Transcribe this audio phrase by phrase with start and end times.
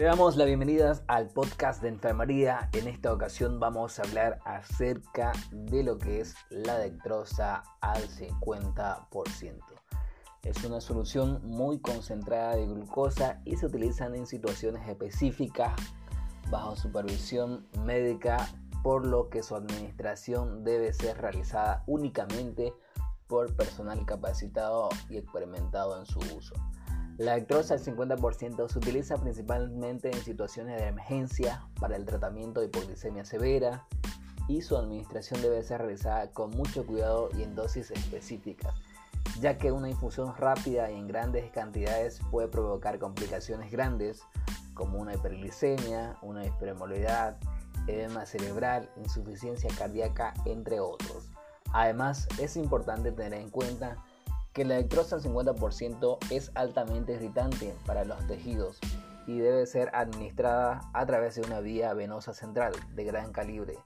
[0.00, 2.70] Te damos la bienvenida al podcast de enfermería.
[2.72, 9.60] En esta ocasión vamos a hablar acerca de lo que es la dextrosa al 50%.
[10.42, 15.74] Es una solución muy concentrada de glucosa y se utilizan en situaciones específicas
[16.48, 18.48] bajo supervisión médica,
[18.82, 22.72] por lo que su administración debe ser realizada únicamente
[23.26, 26.54] por personal capacitado y experimentado en su uso.
[27.20, 32.68] La dextrosa al 50% se utiliza principalmente en situaciones de emergencia para el tratamiento de
[32.68, 33.86] hipoglicemia severa
[34.48, 38.72] y su administración debe ser realizada con mucho cuidado y en dosis específicas,
[39.38, 44.22] ya que una infusión rápida y en grandes cantidades puede provocar complicaciones grandes
[44.72, 47.36] como una hiperglicemia, una hipermolidad,
[47.86, 51.28] edema cerebral, insuficiencia cardíaca, entre otros.
[51.74, 53.98] Además, es importante tener en cuenta
[54.52, 58.78] que la dextrosa al 50% es altamente irritante para los tejidos
[59.26, 63.78] y debe ser administrada a través de una vía venosa central de gran calibre,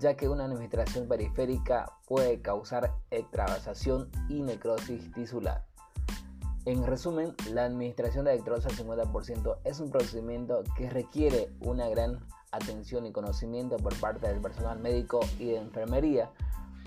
[0.00, 5.64] ya que una administración periférica puede causar extravasación y necrosis tisular.
[6.64, 12.20] En resumen, la administración de dextrosa al 50% es un procedimiento que requiere una gran
[12.52, 16.30] atención y conocimiento por parte del personal médico y de enfermería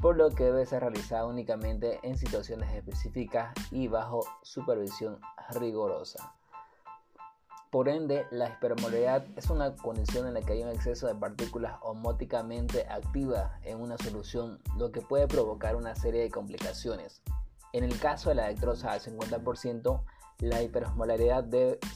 [0.02, 5.20] por lo que debe ser realizada únicamente en situaciones específicas y bajo supervisión
[5.52, 6.34] rigurosa.
[7.72, 11.78] Por ende, la hipermolaridad es una condición en la que hay un exceso de partículas
[11.82, 17.22] homóticamente activas en una solución, lo que puede provocar una serie de complicaciones.
[17.74, 20.04] En el caso de la dextrosa al 50%,
[20.40, 21.46] la hiperosmolaridad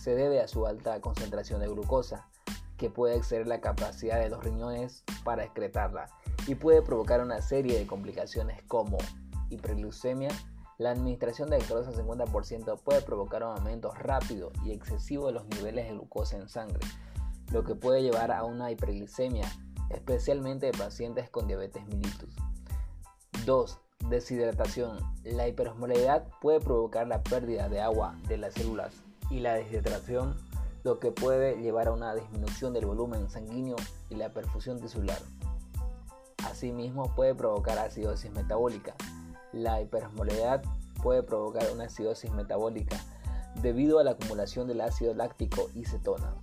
[0.02, 2.28] se debe a su alta concentración de glucosa,
[2.76, 6.10] que puede exceder la capacidad de los riñones para excretarla
[6.48, 8.98] y puede provocar una serie de complicaciones como
[9.50, 10.30] hiperglucemia.
[10.78, 15.86] La administración de al 50% puede provocar un aumento rápido y excesivo de los niveles
[15.88, 16.80] de glucosa en sangre,
[17.52, 19.46] lo que puede llevar a una hiperglicemia,
[19.90, 22.34] especialmente de pacientes con diabetes mellitus.
[23.46, 23.80] 2.
[24.10, 25.00] Deshidratación.
[25.24, 28.94] La hiperosmolaridad puede provocar la pérdida de agua de las células
[29.30, 30.38] y la deshidratación,
[30.84, 33.76] lo que puede llevar a una disminución del volumen sanguíneo
[34.10, 35.20] y la perfusión tisular.
[36.46, 38.96] Asimismo puede provocar acidosis metabólica.
[39.52, 40.64] La hiperosmolaridad
[41.02, 42.98] puede provocar una acidosis metabólica
[43.62, 46.36] debido a la acumulación del ácido láctico y cetona.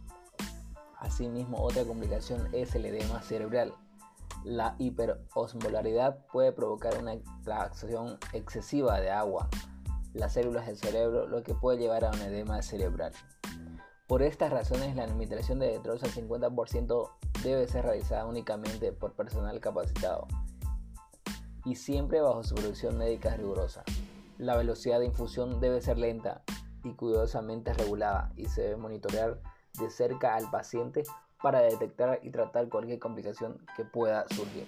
[0.98, 3.74] Asimismo, otra complicación es el edema cerebral.
[4.44, 9.48] La hiperosmolaridad puede provocar una extracción excesiva de agua,
[10.14, 13.12] las células del cerebro, lo que puede llevar a un edema cerebral.
[14.06, 17.10] Por estas razones, la administración de dextrosa al 50%
[17.46, 20.26] debe ser realizada únicamente por personal capacitado
[21.64, 23.82] y siempre bajo supervisión médica rigurosa.
[24.38, 26.42] La velocidad de infusión debe ser lenta
[26.84, 29.40] y cuidadosamente regulada y se debe monitorear
[29.78, 31.02] de cerca al paciente
[31.42, 34.66] para detectar y tratar cualquier complicación que pueda surgir.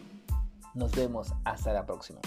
[0.74, 2.20] Nos vemos hasta la próxima.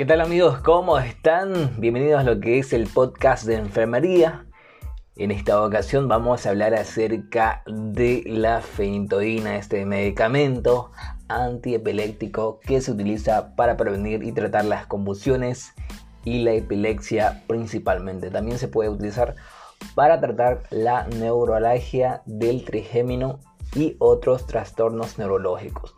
[0.00, 0.60] ¿Qué tal amigos?
[0.60, 1.78] ¿Cómo están?
[1.78, 4.46] Bienvenidos a lo que es el podcast de enfermería.
[5.16, 10.90] En esta ocasión vamos a hablar acerca de la fenitoína, este medicamento
[11.28, 15.74] antiepiléptico que se utiliza para prevenir y tratar las convulsiones
[16.24, 18.30] y la epilepsia principalmente.
[18.30, 19.34] También se puede utilizar
[19.94, 23.40] para tratar la neuralgia del trigémino
[23.76, 25.94] y otros trastornos neurológicos.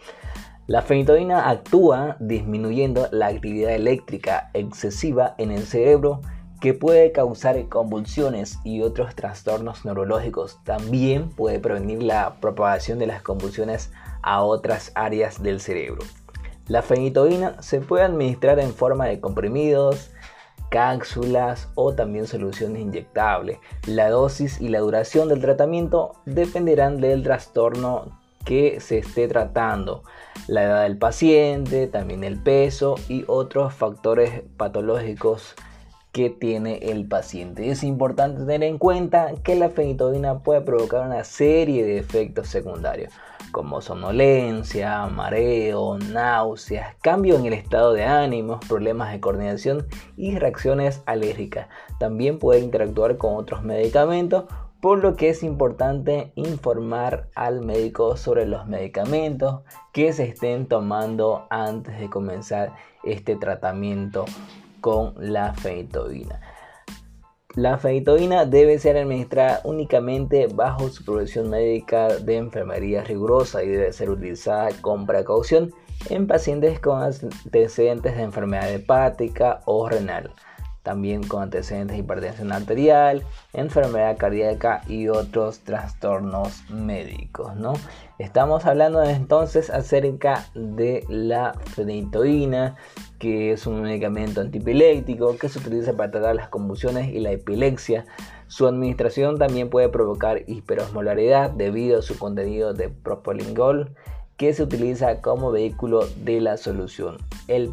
[0.68, 6.20] La fenitoína actúa disminuyendo la actividad eléctrica excesiva en el cerebro
[6.60, 10.60] que puede causar convulsiones y otros trastornos neurológicos.
[10.62, 13.90] También puede prevenir la propagación de las convulsiones
[14.22, 16.04] a otras áreas del cerebro.
[16.68, 20.12] La fenitoína se puede administrar en forma de comprimidos,
[20.70, 23.58] cápsulas o también soluciones inyectables.
[23.88, 30.02] La dosis y la duración del tratamiento dependerán del trastorno que se esté tratando,
[30.46, 35.54] la edad del paciente, también el peso y otros factores patológicos
[36.12, 37.70] que tiene el paciente.
[37.70, 43.12] Es importante tener en cuenta que la fenitoína puede provocar una serie de efectos secundarios,
[43.50, 49.86] como somnolencia, mareo, náuseas, cambio en el estado de ánimo, problemas de coordinación
[50.16, 51.68] y reacciones alérgicas.
[51.98, 54.44] También puede interactuar con otros medicamentos
[54.82, 59.60] por lo que es importante informar al médico sobre los medicamentos
[59.92, 62.72] que se estén tomando antes de comenzar
[63.04, 64.24] este tratamiento
[64.80, 66.40] con la fenitoína.
[67.54, 74.10] La feitoína debe ser administrada únicamente bajo supervisión médica de enfermería rigurosa y debe ser
[74.10, 75.72] utilizada con precaución
[76.10, 80.34] en pacientes con antecedentes de enfermedad hepática o renal
[80.82, 87.54] también con antecedentes de hipertensión arterial, enfermedad cardíaca y otros trastornos médicos.
[87.56, 87.74] ¿no?
[88.18, 92.76] Estamos hablando entonces acerca de la fenitoína,
[93.18, 98.04] que es un medicamento antipiléptico que se utiliza para tratar las convulsiones y la epilepsia.
[98.48, 103.94] Su administración también puede provocar hiperosmolaridad debido a su contenido de propilengol
[104.36, 107.18] que se utiliza como vehículo de la solución.
[107.48, 107.68] El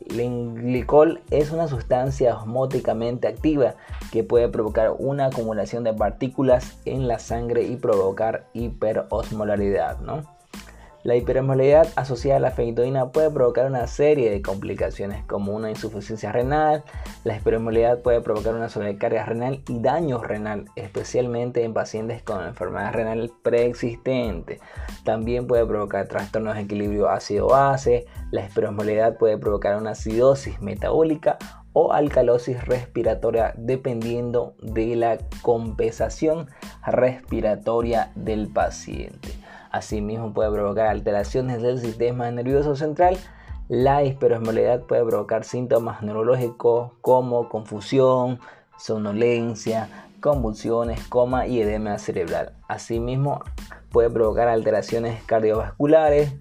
[0.00, 3.74] propilenglicol es una sustancia osmóticamente activa
[4.12, 10.39] que puede provocar una acumulación de partículas en la sangre y provocar hiperosmolaridad, ¿no?
[11.02, 16.30] La hiperosmolaridad asociada a la fenitoína puede provocar una serie de complicaciones como una insuficiencia
[16.30, 16.84] renal.
[17.24, 22.92] La hiperosmolaridad puede provocar una sobrecarga renal y daño renal, especialmente en pacientes con enfermedad
[22.92, 24.60] renal preexistente.
[25.02, 28.04] También puede provocar trastornos de equilibrio ácido-base.
[28.30, 31.38] La hiperosmolaridad puede provocar una acidosis metabólica
[31.72, 36.48] o alcalosis respiratoria dependiendo de la compensación
[36.84, 39.29] respiratoria del paciente.
[39.70, 43.16] Asimismo puede provocar alteraciones del sistema nervioso central.
[43.68, 48.40] La hiperosmolalidad puede provocar síntomas neurológicos como confusión,
[48.76, 49.88] somnolencia,
[50.20, 52.52] convulsiones, coma y edema cerebral.
[52.66, 53.44] Asimismo
[53.90, 56.32] puede provocar alteraciones cardiovasculares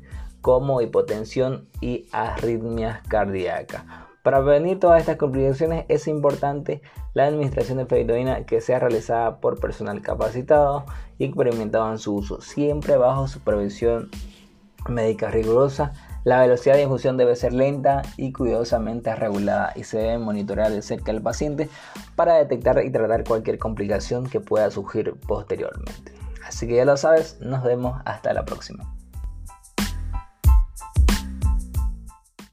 [0.41, 3.83] como hipotensión y arritmias cardíacas.
[4.29, 6.83] Para prevenir todas estas complicaciones es importante
[7.15, 10.85] la administración de fenitoína que sea realizada por personal capacitado
[11.17, 14.11] y experimentado en su uso, siempre bajo supervisión
[14.87, 15.93] médica rigurosa.
[16.25, 20.83] La velocidad de infusión debe ser lenta y cuidadosamente regulada y se debe monitorear de
[20.83, 21.67] cerca al paciente
[22.15, 26.13] para detectar y tratar cualquier complicación que pueda surgir posteriormente.
[26.45, 28.98] Así que ya lo sabes, nos vemos hasta la próxima.